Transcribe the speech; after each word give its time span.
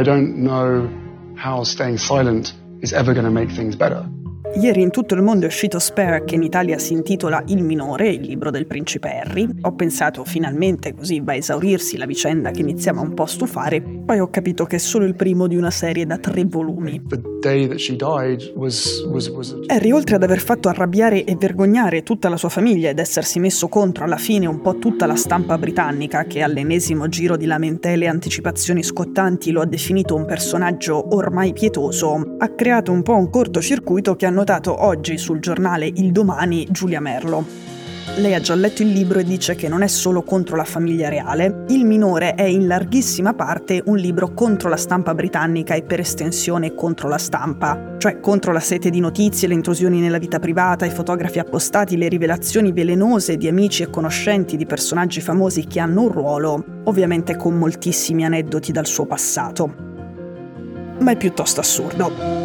I 0.00 0.02
don't 0.02 0.38
know 0.38 0.88
how 1.36 1.62
staying 1.64 1.98
silent 1.98 2.54
is 2.80 2.94
ever 2.94 3.12
going 3.12 3.26
to 3.26 3.30
make 3.30 3.50
things 3.50 3.76
better. 3.76 4.08
Ieri 4.56 4.82
in 4.82 4.90
tutto 4.90 5.14
il 5.14 5.22
mondo 5.22 5.44
è 5.44 5.48
uscito 5.48 5.78
Spare, 5.78 6.24
che 6.24 6.34
in 6.34 6.42
Italia 6.42 6.76
si 6.78 6.92
intitola 6.92 7.42
Il 7.46 7.62
minore, 7.62 8.08
il 8.08 8.20
libro 8.20 8.50
del 8.50 8.66
principe 8.66 9.20
Harry. 9.20 9.48
Ho 9.62 9.72
pensato 9.74 10.24
finalmente 10.24 10.92
così 10.92 11.20
va 11.20 11.32
a 11.32 11.36
esaurirsi 11.36 11.96
la 11.96 12.04
vicenda 12.04 12.50
che 12.50 12.60
iniziava 12.60 13.00
un 13.00 13.14
po' 13.14 13.22
a 13.22 13.26
stufare, 13.28 13.80
poi 13.80 14.18
ho 14.18 14.28
capito 14.28 14.64
che 14.64 14.76
è 14.76 14.78
solo 14.78 15.04
il 15.04 15.14
primo 15.14 15.46
di 15.46 15.56
una 15.56 15.70
serie 15.70 16.04
da 16.04 16.18
tre 16.18 16.44
volumi. 16.44 17.00
Was, 18.54 19.06
was, 19.08 19.28
was... 19.28 19.56
Harry, 19.68 19.92
oltre 19.92 20.16
ad 20.16 20.22
aver 20.24 20.40
fatto 20.40 20.68
arrabbiare 20.68 21.24
e 21.24 21.36
vergognare 21.36 22.02
tutta 22.02 22.28
la 22.28 22.36
sua 22.36 22.50
famiglia 22.50 22.90
ed 22.90 22.98
essersi 22.98 23.38
messo 23.38 23.68
contro 23.68 24.04
alla 24.04 24.18
fine 24.18 24.46
un 24.46 24.60
po' 24.60 24.78
tutta 24.78 25.06
la 25.06 25.16
stampa 25.16 25.56
britannica, 25.56 26.24
che 26.24 26.42
all'ennesimo 26.42 27.08
giro 27.08 27.36
di 27.36 27.46
lamentele 27.46 28.04
e 28.04 28.08
anticipazioni 28.08 28.82
scottanti 28.82 29.52
lo 29.52 29.62
ha 29.62 29.66
definito 29.66 30.16
un 30.16 30.26
personaggio 30.26 31.14
ormai 31.14 31.52
pietoso, 31.52 32.34
ha 32.36 32.48
creato 32.48 32.92
un 32.92 33.02
po' 33.02 33.14
un 33.14 33.30
cortocircuito 33.30 34.16
che 34.16 34.26
hanno 34.26 34.39
notato 34.40 34.86
oggi 34.86 35.18
sul 35.18 35.38
giornale 35.38 35.86
Il 35.86 36.12
Domani 36.12 36.66
Giulia 36.70 36.98
Merlo. 36.98 37.44
Lei 38.16 38.32
ha 38.32 38.40
già 38.40 38.54
letto 38.54 38.80
il 38.80 38.88
libro 38.88 39.18
e 39.18 39.24
dice 39.24 39.54
che 39.54 39.68
non 39.68 39.82
è 39.82 39.86
solo 39.86 40.22
contro 40.22 40.56
la 40.56 40.64
famiglia 40.64 41.10
reale, 41.10 41.64
Il 41.68 41.84
minore 41.84 42.34
è 42.34 42.44
in 42.44 42.66
larghissima 42.66 43.34
parte 43.34 43.82
un 43.84 43.98
libro 43.98 44.32
contro 44.32 44.70
la 44.70 44.78
stampa 44.78 45.14
britannica 45.14 45.74
e 45.74 45.82
per 45.82 46.00
estensione 46.00 46.74
contro 46.74 47.06
la 47.06 47.18
stampa, 47.18 47.96
cioè 47.98 48.18
contro 48.20 48.52
la 48.52 48.60
sete 48.60 48.88
di 48.88 48.98
notizie, 48.98 49.46
le 49.46 49.54
intrusioni 49.54 50.00
nella 50.00 50.18
vita 50.18 50.38
privata, 50.38 50.86
i 50.86 50.90
fotografi 50.90 51.38
appostati, 51.38 51.98
le 51.98 52.08
rivelazioni 52.08 52.72
velenose 52.72 53.36
di 53.36 53.46
amici 53.46 53.82
e 53.82 53.90
conoscenti 53.90 54.56
di 54.56 54.64
personaggi 54.64 55.20
famosi 55.20 55.66
che 55.66 55.80
hanno 55.80 56.04
un 56.04 56.12
ruolo, 56.12 56.64
ovviamente 56.84 57.36
con 57.36 57.58
moltissimi 57.58 58.24
aneddoti 58.24 58.72
dal 58.72 58.86
suo 58.86 59.04
passato. 59.04 59.74
Ma 60.98 61.10
è 61.10 61.16
piuttosto 61.16 61.60
assurdo. 61.60 62.39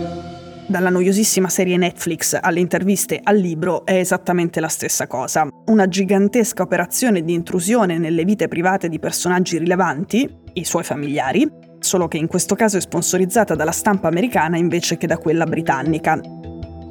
Dalla 0.68 0.90
noiosissima 0.90 1.48
serie 1.48 1.78
Netflix 1.78 2.36
alle 2.42 2.60
interviste 2.60 3.20
al 3.22 3.38
libro 3.38 3.86
è 3.86 4.00
esattamente 4.00 4.60
la 4.60 4.68
stessa 4.68 5.06
cosa. 5.06 5.48
Una 5.66 5.88
gigantesca 5.88 6.64
operazione 6.64 7.24
di 7.24 7.34
intrusione 7.34 8.00
nelle 8.00 8.26
vite 8.26 8.48
private 8.48 8.90
di 8.90 8.98
personaggi 8.98 9.60
rilevanti, 9.60 10.28
i 10.54 10.66
suoi 10.66 10.84
familiari, 10.84 11.48
solo 11.78 12.08
che 12.08 12.18
in 12.18 12.26
questo 12.26 12.56
caso 12.56 12.78
è 12.78 12.82
sponsorizzata 12.82 13.54
dalla 13.54 13.72
stampa 13.72 14.08
americana 14.08 14.58
invece 14.58 14.98
che 14.98 15.06
da 15.06 15.20
quella 15.20 15.46
britannica. 15.46 16.20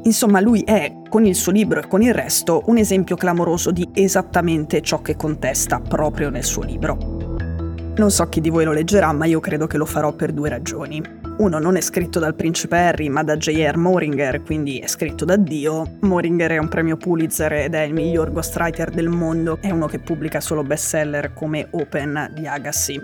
Insomma, 0.05 0.39
lui 0.39 0.61
è, 0.61 0.93
con 1.09 1.27
il 1.27 1.35
suo 1.35 1.51
libro 1.51 1.81
e 1.81 1.89
con 1.89 2.01
il 2.01 2.15
resto, 2.15 2.63
un 2.67 2.79
esempio 2.79 3.17
clamoroso 3.17 3.73
di 3.73 3.89
esattamente 3.93 4.83
ciò 4.83 5.03
che 5.03 5.17
contesta 5.17 5.81
proprio 5.81 6.31
nel 6.31 6.45
suo 6.45 6.63
libro. 6.63 6.97
Non 7.97 8.11
so 8.13 8.29
chi 8.29 8.41
di 8.41 8.51
voi 8.51 8.65
lo 8.65 8.73
leggerà, 8.73 9.13
ma 9.13 9.25
io 9.25 9.41
credo 9.41 9.67
che 9.67 9.79
lo 9.79 9.85
farò 9.85 10.13
per 10.13 10.33
due 10.33 10.49
ragioni. 10.49 11.24
Uno 11.37 11.59
non 11.59 11.75
è 11.75 11.81
scritto 11.81 12.21
dal 12.21 12.37
principe 12.37 12.77
Harry, 12.77 13.09
ma 13.09 13.25
da 13.25 13.37
J.R. 13.37 13.77
Moringer, 13.77 14.43
quindi 14.43 14.79
è 14.79 14.87
scritto 14.87 15.25
da 15.25 15.35
Dio. 15.37 15.97
Moringer 16.01 16.53
è 16.53 16.59
un 16.59 16.69
premio 16.69 16.97
Pulitzer 16.97 17.53
ed 17.55 17.75
è 17.75 17.81
il 17.81 17.93
miglior 17.93 18.31
ghostwriter 18.31 18.91
del 18.91 19.09
mondo, 19.09 19.59
è 19.61 19.71
uno 19.71 19.87
che 19.87 19.99
pubblica 19.99 20.41
solo 20.41 20.63
bestseller 20.63 21.33
come 21.35 21.67
Open 21.71 22.31
di 22.33 22.47
Agassi. 22.47 23.01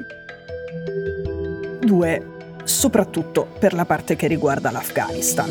Due, 1.81 2.27
soprattutto 2.63 3.49
per 3.59 3.73
la 3.73 3.85
parte 3.85 4.15
che 4.15 4.29
riguarda 4.29 4.71
l'Afghanistan. 4.71 5.51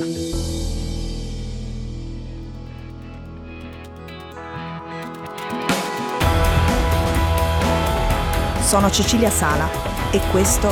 Sono 8.62 8.90
Cecilia 8.90 9.30
Sala 9.30 9.68
e 10.12 10.22
questo 10.32 10.70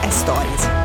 è 0.00 0.08
Stories. 0.08 0.81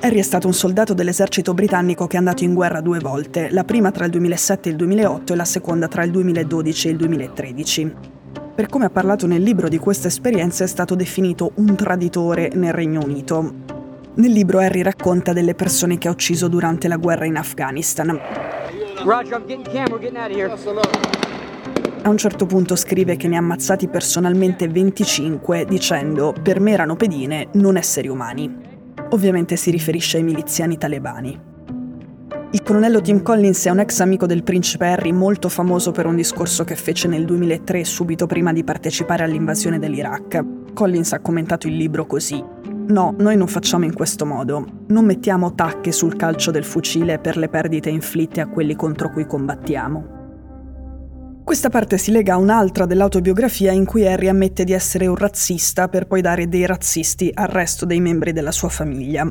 Harry 0.00 0.18
è 0.18 0.22
stato 0.22 0.46
un 0.46 0.52
soldato 0.52 0.94
dell'esercito 0.94 1.54
britannico 1.54 2.06
che 2.06 2.14
è 2.14 2.18
andato 2.18 2.44
in 2.44 2.54
guerra 2.54 2.80
due 2.80 3.00
volte, 3.00 3.50
la 3.50 3.64
prima 3.64 3.90
tra 3.90 4.04
il 4.04 4.10
2007 4.12 4.68
e 4.68 4.72
il 4.72 4.78
2008 4.78 5.32
e 5.32 5.36
la 5.36 5.44
seconda 5.44 5.88
tra 5.88 6.04
il 6.04 6.10
2012 6.12 6.88
e 6.88 6.90
il 6.90 6.96
2013. 6.96 7.94
Per 8.54 8.66
come 8.66 8.84
ha 8.84 8.90
parlato 8.90 9.26
nel 9.26 9.42
libro 9.42 9.68
di 9.68 9.78
questa 9.78 10.08
esperienza 10.08 10.62
è 10.64 10.66
stato 10.68 10.94
definito 10.94 11.52
un 11.56 11.74
traditore 11.74 12.50
nel 12.54 12.72
Regno 12.72 13.02
Unito. 13.02 13.54
Nel 14.14 14.30
libro 14.30 14.58
Harry 14.58 14.82
racconta 14.82 15.32
delle 15.32 15.54
persone 15.54 15.98
che 15.98 16.08
ha 16.08 16.10
ucciso 16.10 16.48
durante 16.48 16.86
la 16.86 16.96
guerra 16.96 17.24
in 17.24 17.36
Afghanistan. 17.36 18.20
Roger, 19.04 19.34
I'm 19.34 19.46
getting 19.46 19.64
camera, 19.64 19.98
getting 19.98 20.16
out 20.16 20.30
of 20.30 20.36
here. 20.36 21.31
A 22.04 22.08
un 22.08 22.16
certo 22.16 22.46
punto 22.46 22.74
scrive 22.74 23.14
che 23.14 23.28
ne 23.28 23.36
ha 23.36 23.38
ammazzati 23.38 23.86
personalmente 23.86 24.66
25 24.66 25.64
dicendo 25.64 26.34
per 26.42 26.58
me 26.58 26.72
erano 26.72 26.96
pedine, 26.96 27.46
non 27.52 27.76
esseri 27.76 28.08
umani. 28.08 28.52
Ovviamente 29.10 29.54
si 29.54 29.70
riferisce 29.70 30.16
ai 30.16 30.24
miliziani 30.24 30.76
talebani. 30.76 31.40
Il 32.50 32.62
colonnello 32.64 33.00
Tim 33.00 33.22
Collins 33.22 33.66
è 33.66 33.70
un 33.70 33.78
ex 33.78 34.00
amico 34.00 34.26
del 34.26 34.42
principe 34.42 34.86
Harry 34.86 35.12
molto 35.12 35.48
famoso 35.48 35.92
per 35.92 36.06
un 36.06 36.16
discorso 36.16 36.64
che 36.64 36.74
fece 36.74 37.06
nel 37.06 37.24
2003 37.24 37.84
subito 37.84 38.26
prima 38.26 38.52
di 38.52 38.64
partecipare 38.64 39.22
all'invasione 39.22 39.78
dell'Iraq. 39.78 40.44
Collins 40.74 41.12
ha 41.12 41.20
commentato 41.20 41.68
il 41.68 41.76
libro 41.76 42.04
così. 42.06 42.44
No, 42.88 43.14
noi 43.16 43.36
non 43.36 43.46
facciamo 43.46 43.84
in 43.84 43.94
questo 43.94 44.26
modo. 44.26 44.66
Non 44.88 45.04
mettiamo 45.04 45.54
tacche 45.54 45.92
sul 45.92 46.16
calcio 46.16 46.50
del 46.50 46.64
fucile 46.64 47.20
per 47.20 47.36
le 47.36 47.48
perdite 47.48 47.90
inflitte 47.90 48.40
a 48.40 48.48
quelli 48.48 48.74
contro 48.74 49.08
cui 49.10 49.24
combattiamo. 49.24 50.21
Questa 51.44 51.68
parte 51.70 51.98
si 51.98 52.12
lega 52.12 52.34
a 52.34 52.38
un'altra 52.38 52.86
dell'autobiografia 52.86 53.72
in 53.72 53.84
cui 53.84 54.06
Harry 54.06 54.28
ammette 54.28 54.64
di 54.64 54.72
essere 54.72 55.06
un 55.06 55.16
razzista 55.16 55.88
per 55.88 56.06
poi 56.06 56.20
dare 56.20 56.48
dei 56.48 56.64
razzisti 56.66 57.30
al 57.34 57.48
resto 57.48 57.84
dei 57.84 58.00
membri 58.00 58.32
della 58.32 58.52
sua 58.52 58.68
famiglia. 58.68 59.26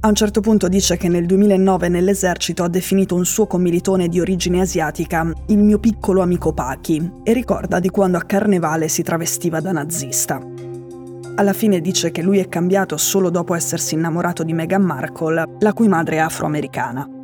A 0.00 0.08
un 0.08 0.14
certo 0.14 0.40
punto 0.40 0.68
dice 0.68 0.96
che 0.96 1.08
nel 1.08 1.26
2009 1.26 1.88
nell'esercito 1.88 2.62
ha 2.62 2.68
definito 2.68 3.14
un 3.14 3.24
suo 3.24 3.46
commilitone 3.46 4.08
di 4.08 4.20
origine 4.20 4.60
asiatica 4.60 5.28
il 5.46 5.58
mio 5.58 5.78
piccolo 5.78 6.20
amico 6.20 6.52
Paki 6.52 7.10
e 7.24 7.32
ricorda 7.32 7.80
di 7.80 7.88
quando 7.88 8.18
a 8.18 8.22
Carnevale 8.22 8.88
si 8.88 9.02
travestiva 9.02 9.58
da 9.60 9.72
nazista. 9.72 10.38
Alla 11.36 11.52
fine 11.54 11.80
dice 11.80 12.12
che 12.12 12.22
lui 12.22 12.38
è 12.38 12.48
cambiato 12.48 12.96
solo 12.98 13.30
dopo 13.30 13.54
essersi 13.54 13.94
innamorato 13.94 14.44
di 14.44 14.52
Meghan 14.52 14.82
Markle, 14.82 15.44
la 15.58 15.72
cui 15.72 15.88
madre 15.88 16.16
è 16.16 16.20
afroamericana. 16.20 17.15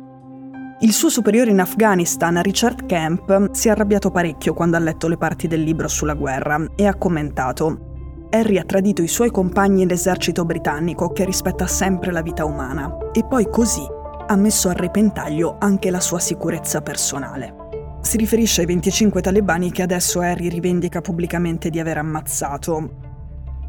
Il 0.83 0.91
suo 0.91 1.07
superiore 1.07 1.49
in 1.49 1.61
Afghanistan, 1.61 2.41
Richard 2.41 2.85
Kemp, 2.85 3.51
si 3.51 3.69
è 3.69 3.71
arrabbiato 3.71 4.11
parecchio 4.11 4.53
quando 4.53 4.75
ha 4.75 4.81
letto 4.81 5.07
le 5.07 5.15
parti 5.15 5.47
del 5.47 5.63
libro 5.63 5.87
sulla 5.87 6.13
guerra 6.13 6.61
e 6.75 6.85
ha 6.85 6.95
commentato 6.95 8.27
Harry 8.29 8.57
ha 8.57 8.65
tradito 8.65 9.01
i 9.01 9.07
suoi 9.07 9.31
compagni 9.31 9.83
e 9.83 9.85
l'esercito 9.85 10.43
britannico 10.43 11.13
che 11.13 11.23
rispetta 11.23 11.67
sempre 11.67 12.11
la 12.11 12.21
vita 12.21 12.43
umana 12.43 12.97
e 13.13 13.23
poi 13.23 13.47
così 13.49 13.85
ha 14.27 14.35
messo 14.35 14.67
a 14.67 14.73
repentaglio 14.73 15.55
anche 15.57 15.89
la 15.89 16.01
sua 16.01 16.19
sicurezza 16.19 16.81
personale. 16.81 17.55
Si 18.01 18.17
riferisce 18.17 18.59
ai 18.59 18.67
25 18.67 19.21
talebani 19.21 19.71
che 19.71 19.83
adesso 19.83 20.19
Harry 20.19 20.49
rivendica 20.49 20.99
pubblicamente 20.99 21.69
di 21.69 21.79
aver 21.79 21.99
ammazzato. 21.99 22.89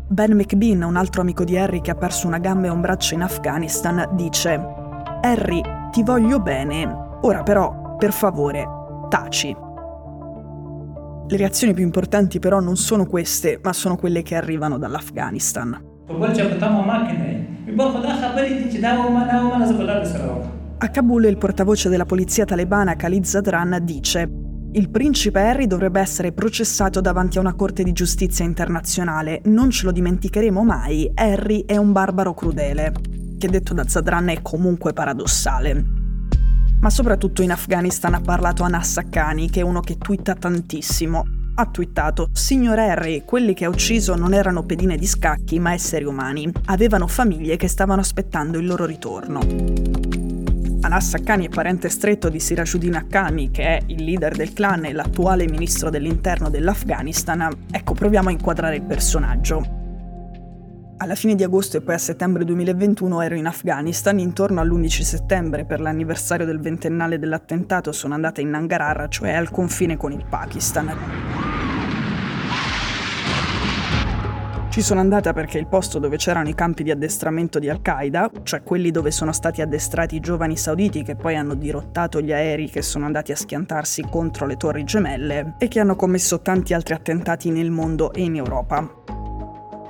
Ben 0.08 0.32
McBean, 0.32 0.82
un 0.82 0.96
altro 0.96 1.20
amico 1.20 1.44
di 1.44 1.56
Harry 1.56 1.80
che 1.80 1.92
ha 1.92 1.96
perso 1.96 2.26
una 2.26 2.38
gamba 2.38 2.66
e 2.66 2.70
un 2.70 2.80
braccio 2.80 3.14
in 3.14 3.22
Afghanistan, 3.22 4.08
dice 4.16 4.82
Harry, 5.20 5.62
ti 5.94 6.02
voglio 6.02 6.40
bene, 6.40 7.02
Ora 7.20 7.44
però, 7.44 7.94
per 7.96 8.12
favore, 8.12 8.66
taci. 9.08 9.56
Le 11.28 11.36
reazioni 11.36 11.72
più 11.72 11.84
importanti 11.84 12.40
però 12.40 12.58
non 12.58 12.74
sono 12.74 13.06
queste, 13.06 13.60
ma 13.62 13.72
sono 13.72 13.94
quelle 13.94 14.22
che 14.22 14.34
arrivano 14.34 14.76
dall'Afghanistan. 14.76 15.80
A 20.78 20.88
Kabul 20.88 21.24
il 21.26 21.38
portavoce 21.38 21.88
della 21.88 22.04
polizia 22.04 22.44
talebana 22.44 22.96
Khalid 22.96 23.24
Zadran 23.24 23.78
dice 23.82 24.28
il 24.72 24.90
principe 24.90 25.40
Harry 25.40 25.68
dovrebbe 25.68 26.00
essere 26.00 26.32
processato 26.32 27.00
davanti 27.00 27.38
a 27.38 27.40
una 27.40 27.54
corte 27.54 27.84
di 27.84 27.92
giustizia 27.92 28.44
internazionale. 28.44 29.42
Non 29.44 29.70
ce 29.70 29.86
lo 29.86 29.92
dimenticheremo 29.92 30.64
mai. 30.64 31.08
Harry 31.14 31.64
è 31.64 31.76
un 31.76 31.92
barbaro 31.92 32.34
crudele. 32.34 33.13
Che 33.44 33.50
detto 33.50 33.74
da 33.74 33.86
Zadran 33.86 34.30
è 34.30 34.40
comunque 34.40 34.94
paradossale 34.94 35.84
ma 36.80 36.88
soprattutto 36.88 37.42
in 37.42 37.50
Afghanistan 37.50 38.14
ha 38.14 38.20
parlato 38.22 38.62
Anas 38.62 38.96
Haqqani, 38.96 39.50
che 39.50 39.60
è 39.60 39.62
uno 39.62 39.80
che 39.80 39.98
twitta 39.98 40.34
tantissimo. 40.34 41.26
Ha 41.56 41.66
twittato: 41.66 42.30
Signor 42.32 42.78
Harry, 42.78 43.22
quelli 43.26 43.52
che 43.52 43.66
ha 43.66 43.68
ucciso 43.68 44.14
non 44.14 44.32
erano 44.32 44.64
pedine 44.64 44.96
di 44.96 45.06
scacchi, 45.06 45.58
ma 45.58 45.74
esseri 45.74 46.04
umani. 46.04 46.50
Avevano 46.66 47.06
famiglie 47.06 47.56
che 47.56 47.68
stavano 47.68 48.00
aspettando 48.00 48.58
il 48.58 48.64
loro 48.64 48.86
ritorno. 48.86 49.40
Anas 50.80 51.12
Haqqani 51.12 51.46
è 51.46 51.50
parente 51.50 51.90
stretto 51.90 52.30
di 52.30 52.40
Sirajuddin 52.40 52.94
Haqqani, 52.94 53.50
che 53.50 53.62
è 53.62 53.82
il 53.88 54.04
leader 54.04 54.34
del 54.34 54.54
clan 54.54 54.86
e 54.86 54.92
l'attuale 54.92 55.46
ministro 55.46 55.90
dell'interno 55.90 56.48
dell'Afghanistan. 56.48 57.46
Ecco, 57.70 57.92
proviamo 57.92 58.30
a 58.30 58.32
inquadrare 58.32 58.76
il 58.76 58.82
personaggio. 58.84 59.73
Alla 60.96 61.16
fine 61.16 61.34
di 61.34 61.42
agosto 61.42 61.76
e 61.76 61.80
poi 61.80 61.96
a 61.96 61.98
settembre 61.98 62.44
2021 62.44 63.20
ero 63.20 63.34
in 63.34 63.46
Afghanistan, 63.46 64.18
intorno 64.20 64.60
all'11 64.60 65.02
settembre 65.02 65.64
per 65.64 65.80
l'anniversario 65.80 66.46
del 66.46 66.60
ventennale 66.60 67.18
dell'attentato 67.18 67.90
sono 67.90 68.14
andata 68.14 68.40
in 68.40 68.50
Nangarhar, 68.50 69.08
cioè 69.08 69.32
al 69.32 69.50
confine 69.50 69.96
con 69.96 70.12
il 70.12 70.24
Pakistan. 70.24 70.94
Ci 74.70 74.82
sono 74.82 75.00
andata 75.00 75.32
perché 75.32 75.58
il 75.58 75.66
posto 75.66 75.98
dove 75.98 76.16
c'erano 76.16 76.48
i 76.48 76.54
campi 76.54 76.84
di 76.84 76.90
addestramento 76.92 77.58
di 77.58 77.68
Al-Qaeda, 77.68 78.30
cioè 78.44 78.62
quelli 78.62 78.90
dove 78.90 79.10
sono 79.10 79.32
stati 79.32 79.62
addestrati 79.62 80.16
i 80.16 80.20
giovani 80.20 80.56
sauditi 80.56 81.02
che 81.02 81.16
poi 81.16 81.36
hanno 81.36 81.54
dirottato 81.54 82.20
gli 82.20 82.32
aerei 82.32 82.70
che 82.70 82.82
sono 82.82 83.04
andati 83.04 83.32
a 83.32 83.36
schiantarsi 83.36 84.04
contro 84.08 84.46
le 84.46 84.56
torri 84.56 84.84
gemelle 84.84 85.54
e 85.58 85.68
che 85.68 85.80
hanno 85.80 85.96
commesso 85.96 86.40
tanti 86.40 86.72
altri 86.72 86.94
attentati 86.94 87.50
nel 87.50 87.70
mondo 87.70 88.12
e 88.12 88.22
in 88.22 88.36
Europa. 88.36 89.13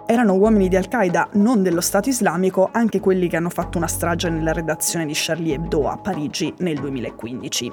Erano 0.07 0.35
uomini 0.35 0.69
di 0.69 0.77
Al-Qaeda, 0.77 1.31
non 1.33 1.63
dello 1.63 1.81
Stato 1.81 2.11
islamico, 2.11 2.69
anche 2.71 3.01
quelli 3.01 3.27
che 3.27 3.37
hanno 3.37 3.49
fatto 3.49 3.79
una 3.79 3.87
strage 3.87 4.29
nella 4.29 4.53
redazione 4.53 5.07
di 5.07 5.15
Charlie 5.15 5.55
Hebdo 5.55 5.89
a 5.89 5.97
Parigi 5.97 6.53
nel 6.59 6.79
2015. 6.79 7.73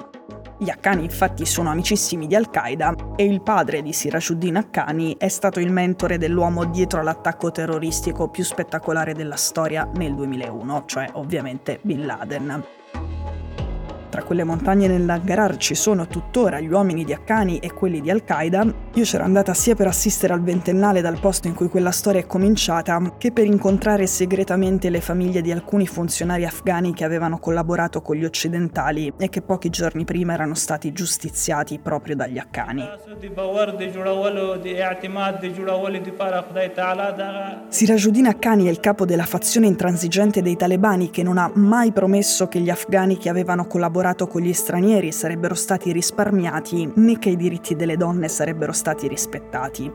Gli 0.56 0.70
Haqqani 0.70 1.04
infatti 1.04 1.44
sono 1.44 1.68
amicissimi 1.68 2.26
di 2.26 2.34
Al-Qaeda 2.34 2.94
e 3.16 3.24
il 3.24 3.42
padre 3.42 3.82
di 3.82 3.92
Sirajuddin 3.92 4.56
Haqqani 4.56 5.16
è 5.18 5.28
stato 5.28 5.60
il 5.60 5.70
mentore 5.70 6.16
dell'uomo 6.16 6.64
dietro 6.64 7.00
all'attacco 7.00 7.50
terroristico 7.50 8.28
più 8.28 8.44
spettacolare 8.44 9.12
della 9.12 9.36
storia 9.36 9.86
nel 9.96 10.14
2001, 10.14 10.84
cioè 10.86 11.10
ovviamente 11.12 11.80
Bin 11.82 12.06
Laden. 12.06 12.64
Tra 14.12 14.24
quelle 14.24 14.44
montagne 14.44 14.88
nell'Angarar 14.88 15.56
ci 15.56 15.74
sono 15.74 16.06
tuttora 16.06 16.60
gli 16.60 16.70
uomini 16.70 17.02
di 17.02 17.14
Haqqani 17.14 17.60
e 17.60 17.72
quelli 17.72 18.02
di 18.02 18.10
Al-Qaeda. 18.10 18.62
Io 18.92 19.04
c'ero 19.04 19.24
andata 19.24 19.54
sia 19.54 19.74
per 19.74 19.86
assistere 19.86 20.34
al 20.34 20.42
ventennale 20.42 21.00
dal 21.00 21.18
posto 21.18 21.48
in 21.48 21.54
cui 21.54 21.70
quella 21.70 21.92
storia 21.92 22.20
è 22.20 22.26
cominciata, 22.26 23.14
che 23.16 23.32
per 23.32 23.46
incontrare 23.46 24.06
segretamente 24.06 24.90
le 24.90 25.00
famiglie 25.00 25.40
di 25.40 25.50
alcuni 25.50 25.86
funzionari 25.86 26.44
afghani 26.44 26.92
che 26.92 27.04
avevano 27.04 27.38
collaborato 27.38 28.02
con 28.02 28.16
gli 28.16 28.26
occidentali 28.26 29.10
e 29.16 29.30
che 29.30 29.40
pochi 29.40 29.70
giorni 29.70 30.04
prima 30.04 30.34
erano 30.34 30.56
stati 30.56 30.92
giustiziati 30.92 31.78
proprio 31.78 32.14
dagli 32.14 32.36
Haqqani. 32.36 32.86
Sirajuddin 37.68 38.26
Haqqani 38.26 38.66
è 38.66 38.70
il 38.70 38.80
capo 38.80 39.06
della 39.06 39.24
fazione 39.24 39.68
intransigente 39.68 40.42
dei 40.42 40.56
talebani 40.56 41.08
che 41.08 41.22
non 41.22 41.38
ha 41.38 41.50
mai 41.54 41.92
promesso 41.92 42.46
che 42.48 42.60
gli 42.60 42.68
afghani 42.68 43.16
che 43.16 43.30
avevano 43.30 43.66
collaborato 43.66 44.00
collaborato 44.02 44.26
con 44.26 44.42
gli 44.42 44.52
stranieri 44.52 45.12
sarebbero 45.12 45.54
stati 45.54 45.92
risparmiati 45.92 46.90
né 46.96 47.18
che 47.20 47.30
i 47.30 47.36
diritti 47.36 47.76
delle 47.76 47.96
donne 47.96 48.28
sarebbero 48.28 48.72
stati 48.72 49.06
rispettati. 49.06 49.90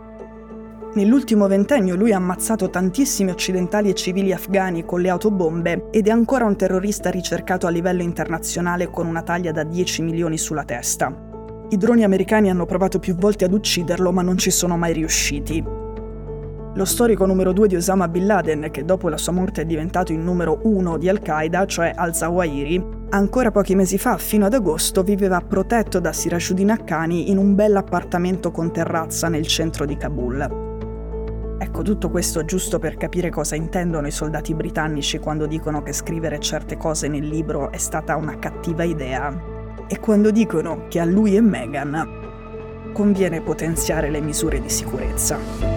Nell'ultimo 0.94 1.48
ventennio 1.48 1.95
lui 1.95 2.13
ha 2.13 2.15
ammazzato 2.15 2.69
tantissimi 2.69 3.31
occidentali 3.31 3.89
e 3.89 3.94
civili 3.94 4.31
afghani 4.31 4.86
con 4.86 5.01
le 5.01 5.09
autobombe 5.09 5.89
ed 5.92 6.07
è 6.07 6.12
ancora 6.12 6.45
un 6.45 6.56
terrorista 6.56 7.09
ricercato 7.09 7.68
a 7.68 7.69
livello 7.69 8.01
internazionale 8.01 8.89
con 8.89 9.06
una 9.07 9.21
taglia 9.24 9.51
da 9.51 9.63
10 9.63 10.01
milioni 10.04 10.38
sulla 10.38 10.63
testa. 10.63 11.13
I 11.69 11.77
droni 11.77 12.06
americani 12.06 12.50
hanno 12.50 12.65
provato 12.65 13.00
più 13.00 13.13
volte 13.13 13.44
ad 13.44 13.51
ucciderlo 13.51 14.13
ma 14.13 14.21
non 14.21 14.38
ci 14.38 14.51
sono 14.51 14.77
mai 14.77 14.94
riusciti. 14.94 15.87
Lo 16.78 16.86
storico 16.86 17.26
numero 17.26 17.54
2 17.54 17.70
di 17.70 17.76
Osama 17.76 18.08
Bin 18.08 18.28
Laden, 18.28 18.68
che 18.70 18.86
dopo 18.86 19.10
la 19.10 19.18
sua 19.18 19.34
morte 19.34 19.64
è 19.64 19.66
diventato 19.66 20.12
il 20.12 20.20
numero 20.20 20.60
1 20.62 21.00
di 21.00 21.10
Al-Qaeda, 21.10 21.66
cioè 21.66 21.92
al-Zawahiri, 21.96 23.06
Ancora 23.10 23.50
pochi 23.50 23.74
mesi 23.74 23.98
fa, 23.98 24.18
fino 24.18 24.46
ad 24.46 24.54
agosto, 24.54 25.02
viveva 25.02 25.42
protetto 25.42 26.00
da 26.00 26.14
Sirajuddin 26.14 26.70
Haqqani 26.70 27.32
in 27.32 27.40
un 27.40 27.56
bel 27.56 27.76
appartamento 27.78 28.52
con 28.52 28.72
terrazza 28.72 29.28
nel 29.28 29.48
centro 29.48 29.86
di 29.86 29.98
Kabul. 29.98 31.56
Ecco, 31.58 31.82
tutto 31.82 32.12
questo 32.12 32.46
giusto 32.46 32.78
per 32.78 32.96
capire 32.96 33.32
cosa 33.32 33.56
intendono 33.56 34.06
i 34.06 34.12
soldati 34.12 34.54
britannici 34.54 35.18
quando 35.18 35.48
dicono 35.48 35.82
che 35.82 35.94
scrivere 35.94 36.38
certe 36.38 36.78
cose 36.78 37.08
nel 37.08 37.26
libro 37.26 37.72
è 37.72 37.78
stata 37.78 38.16
una 38.18 38.38
cattiva 38.38 38.84
idea. 38.84 39.36
E 39.88 40.00
quando 40.00 40.30
dicono 40.30 40.86
che 40.90 41.00
a 41.00 41.06
lui 41.06 41.36
e 41.36 41.42
Meghan 41.42 42.92
conviene 42.94 43.42
potenziare 43.42 44.12
le 44.12 44.22
misure 44.22 44.62
di 44.62 44.70
sicurezza. 44.70 45.77